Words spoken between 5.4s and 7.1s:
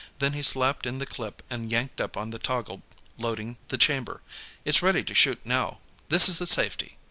now; this is the safety."